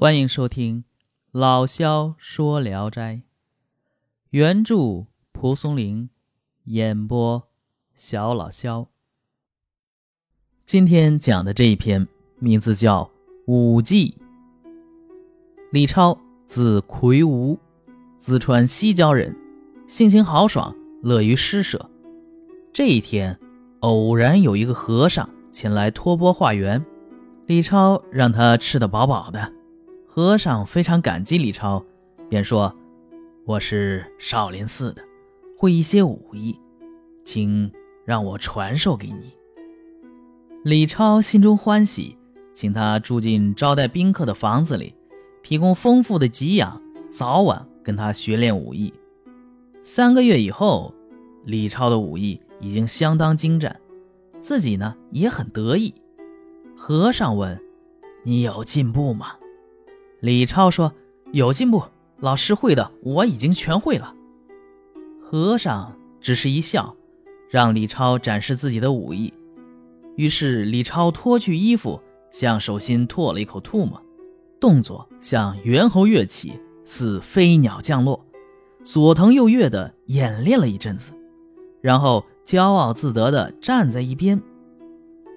[0.00, 0.82] 欢迎收听
[1.32, 3.14] 《老萧说聊斋》，
[4.30, 6.08] 原著蒲松龄，
[6.66, 7.48] 演播
[7.96, 8.86] 小老萧。
[10.64, 12.06] 今天讲的这一篇
[12.38, 13.02] 名字叫
[13.46, 14.16] 《武技》。
[15.72, 17.58] 李超字魁梧，
[18.20, 19.36] 淄川西郊人，
[19.88, 20.72] 性情豪爽，
[21.02, 21.90] 乐于施舍。
[22.72, 23.36] 这一天，
[23.80, 26.86] 偶然有一个和尚前来托钵化缘，
[27.46, 29.57] 李超让他吃得饱饱的。
[30.18, 31.80] 和尚非常感激李超，
[32.28, 32.74] 便说
[33.46, 35.00] ：“我是少林寺的，
[35.56, 36.58] 会一些武艺，
[37.24, 37.70] 请
[38.04, 39.32] 让我传授给你。”
[40.64, 42.18] 李超心中欢喜，
[42.52, 44.92] 请他住进招待宾客的房子里，
[45.44, 48.92] 提供丰富的给养，早晚跟他学练武艺。
[49.84, 50.92] 三个月以后，
[51.44, 53.80] 李超的武艺已经相当精湛，
[54.40, 55.94] 自己呢也很得意。
[56.76, 57.62] 和尚问
[58.26, 59.36] ：“你有进步吗？”
[60.20, 60.92] 李超说
[61.32, 61.82] ：“有进步，
[62.18, 64.14] 老师会的我已经全会了。”
[65.22, 66.96] 和尚只是一笑，
[67.48, 69.32] 让李超展示自己的武艺。
[70.16, 74.02] 于是李超脱去衣服，向手心吐了一口唾沫，
[74.58, 78.26] 动作像猿猴跃起，似飞鸟降落，
[78.82, 81.12] 左腾右跃的演练了一阵子，
[81.80, 84.42] 然后骄傲自得的站在一边。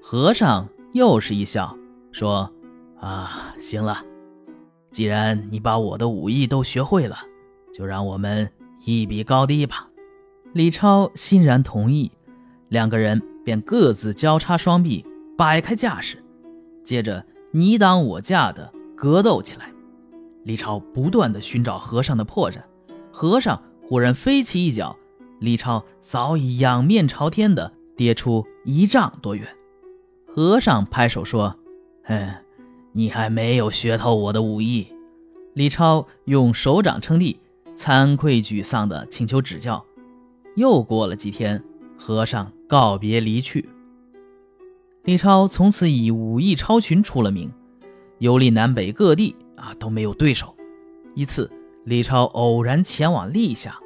[0.00, 1.76] 和尚又是一笑，
[2.12, 2.52] 说
[3.00, 4.04] ：“啊，行了。”
[4.90, 7.16] 既然你把我的武艺都学会了，
[7.72, 8.50] 就让我们
[8.84, 9.88] 一比高低吧。
[10.54, 12.10] 李超欣然同意，
[12.68, 15.04] 两个人便各自交叉双臂，
[15.36, 16.24] 摆开架势，
[16.82, 19.70] 接着你挡我架的格斗起来。
[20.44, 22.62] 李超不断的寻找和尚的破绽，
[23.12, 24.96] 和尚忽然飞起一脚，
[25.38, 29.46] 李超早已仰面朝天的跌出一丈多远。
[30.26, 31.54] 和尚拍手说
[32.08, 32.34] ：“嗯。”
[32.98, 34.88] 你还没有学透我的武艺，
[35.54, 37.38] 李超用手掌撑地，
[37.76, 39.84] 惭愧沮丧地请求指教。
[40.56, 41.62] 又过了几天，
[41.96, 43.68] 和尚告别离去。
[45.04, 47.52] 李超从此以武艺超群出了名，
[48.18, 50.52] 游历南北各地啊都没有对手。
[51.14, 51.48] 一次，
[51.84, 53.78] 李超偶然前往历下，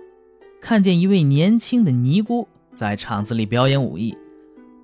[0.59, 4.17] 看见一位年轻的尼姑在场子里表演武艺，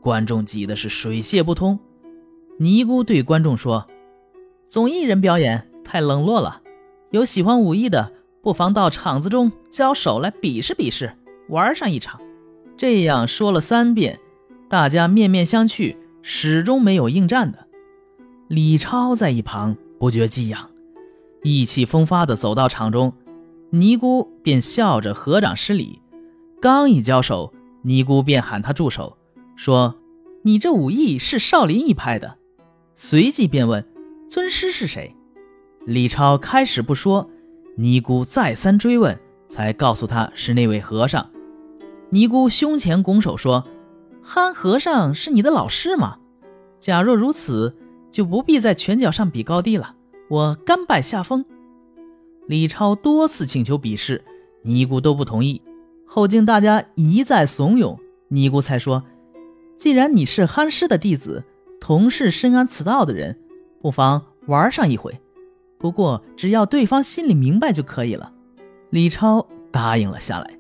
[0.03, 1.81] 观众挤的是水泄不通。
[2.59, 3.87] 尼姑对观众说。
[4.69, 6.61] 综艺人表演太冷落了，
[7.11, 8.13] 有喜欢武艺的，
[8.43, 11.17] 不妨到场子中交手来比试比试，
[11.49, 12.21] 玩上一场。
[12.77, 14.21] 这样说了三遍，
[14.69, 17.67] 大家面面相觑，始终没有应战的。
[18.47, 20.69] 李超在一旁不觉激痒，
[21.43, 23.15] 意气风发地走到场中，
[23.71, 26.03] 尼姑便笑着合掌施礼。
[26.61, 29.17] 刚一交手，尼姑便喊他住手，
[29.57, 29.95] 说
[30.45, 32.37] ：“你这武艺是少林一派的。”
[32.95, 33.83] 随即便问。
[34.29, 35.17] 尊师是谁？
[35.87, 37.31] 李超开始不说，
[37.77, 39.19] 尼姑再三追问，
[39.49, 41.31] 才告诉他是那位和尚。
[42.11, 43.67] 尼姑胸前拱手说
[44.23, 46.19] ：“憨和尚是你的老师吗？
[46.79, 47.75] 假若如此，
[48.11, 49.95] 就不必在拳脚上比高低了。
[50.29, 51.43] 我甘拜下风。”
[52.47, 54.23] 李超多次请求比试，
[54.61, 55.63] 尼姑都不同意。
[56.05, 59.05] 后经大家一再怂恿，尼姑才说
[59.79, 61.45] ：“既然你是憨师的弟子，
[61.81, 63.35] 同是深谙此道的人。”
[63.81, 65.21] 不妨玩上一回，
[65.79, 68.33] 不过只要对方心里明白就可以了。
[68.91, 70.59] 李超答应了下来。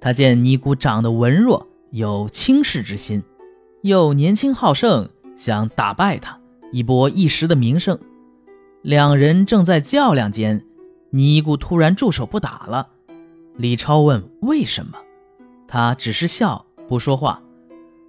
[0.00, 3.22] 他见尼姑长得文弱，有轻视之心，
[3.82, 6.40] 又年轻好胜，想打败他，
[6.72, 7.98] 以博一时的名声。
[8.82, 10.64] 两人正在较量间，
[11.10, 12.88] 尼姑突然住手不打了。
[13.56, 14.98] 李超问为什么，
[15.68, 17.42] 他只是笑不说话。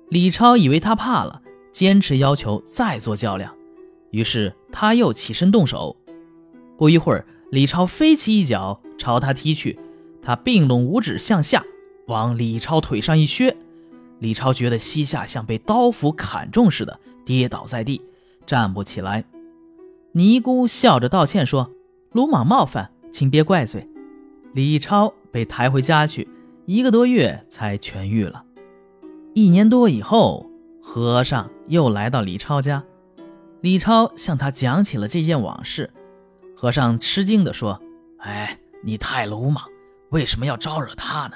[0.08, 1.42] 李超以为他怕了，
[1.74, 3.54] 坚持要求再做较量。
[4.12, 5.98] 于是他又起身动手，
[6.78, 9.80] 不一会儿，李超飞起一脚朝他踢去，
[10.22, 11.64] 他并拢五指向下，
[12.08, 13.56] 往李超腿上一削，
[14.20, 18.02] 李超觉得膝下像被刀斧砍中似的，跌倒在地，
[18.46, 19.24] 站不起来。
[20.12, 21.72] 尼姑笑着道歉说
[22.12, 23.88] ：“鲁莽冒犯，请别怪罪。”
[24.54, 26.28] 李超被抬回家去，
[26.66, 28.44] 一个多月才痊愈了。
[29.34, 30.50] 一年多以后，
[30.82, 32.84] 和尚又来到李超家。
[33.62, 35.92] 李超向他讲起了这件往事，
[36.56, 37.80] 和尚吃惊地说
[38.18, 39.64] ：“哎，你太鲁莽，
[40.10, 41.34] 为什么要招惹他呢？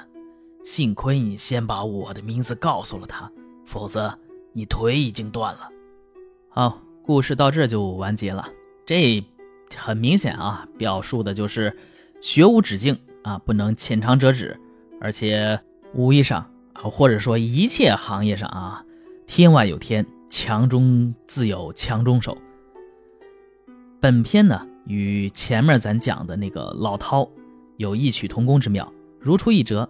[0.64, 3.30] 幸亏你先把我的名字告诉了他，
[3.64, 4.18] 否则
[4.52, 5.70] 你腿已经断了。”
[6.50, 8.48] 好，故事到这就完结了。
[8.84, 9.24] 这
[9.76, 11.76] 很明显啊，表述的就是
[12.20, 14.58] 学无止境啊，不能浅尝辄止，
[15.00, 15.60] 而且
[15.94, 18.84] 武艺上啊，或者说一切行业上啊，
[19.26, 20.04] 天外有天。
[20.28, 22.36] 强中自有强中手。
[24.00, 27.28] 本篇呢与前面咱讲的那个老饕
[27.76, 29.88] 有异曲同工之妙，如出一辙，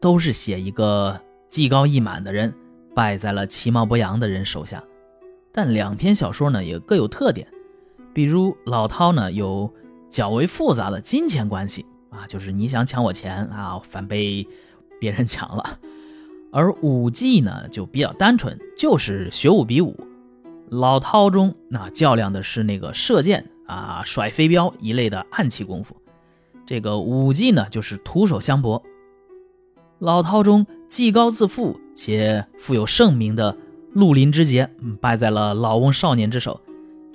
[0.00, 2.54] 都是写一个技高一满的人
[2.94, 4.82] 败在了其貌不扬的人手下。
[5.52, 7.46] 但两篇小说呢也各有特点，
[8.14, 9.72] 比如老饕呢有
[10.08, 14.46] 较为复杂的金钱关系啊，就是你想抢我钱啊，反被
[15.00, 15.62] 别人抢了；
[16.52, 19.96] 而武技呢就比较单纯，就是学武比武。
[20.68, 25.96] 老饕中那较量的是那个射箭啊、甩飞镖一类的暗器功夫，
[26.66, 28.82] 这个武技呢就是徒手相搏。
[29.98, 33.56] 老饕中技高自负且富有盛名的。
[33.92, 34.70] 绿林之杰
[35.00, 36.60] 败在了老翁少年之手。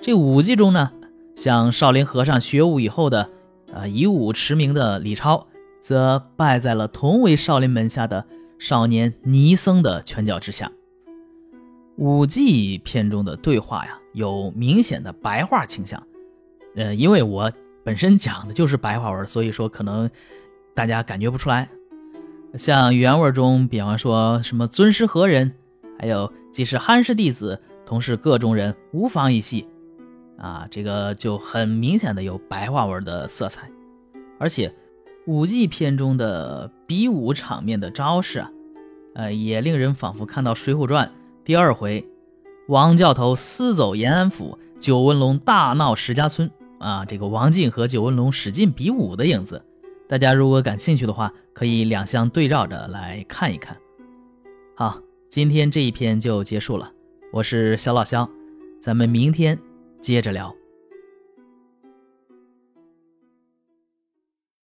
[0.02, 0.92] 这武技中呢，
[1.34, 3.30] 向少林和尚学武以后的，
[3.72, 5.48] 呃，以武驰名的李超，
[5.80, 8.26] 则败在了同为少林门下的
[8.58, 10.72] 少年尼僧的拳脚之下。
[11.98, 16.02] 武技片中的对话呀，有明显的白话倾向。
[16.76, 17.52] 呃，因为我
[17.84, 20.10] 本身讲的就是白话文，所以说可能
[20.74, 21.70] 大家感觉不出来。
[22.58, 25.54] 像原文中，比方说什么尊师何人，
[26.00, 26.32] 还有。
[26.52, 29.68] 既是憨师弟子，同是各中人，无妨一戏，
[30.38, 33.70] 啊，这个就很明显的有白话文的色彩，
[34.40, 34.74] 而且
[35.28, 38.52] 武技片中的比武场面的招式啊，
[39.16, 41.08] 呃，也令人仿佛看到《水浒传》
[41.44, 42.08] 第二回，
[42.68, 46.50] 王教头私走延安府，九纹龙大闹石家村
[46.80, 49.64] 啊，这个王进和九纹龙使劲比武的影子。
[50.08, 53.78] 大家如果感兴趣的话，可以两相对照着来看一看。
[54.76, 55.00] 好。
[55.28, 56.90] 今天这一篇就结束了，
[57.34, 58.30] 我是小老肖，
[58.80, 59.60] 咱们明天
[60.00, 60.56] 接着聊。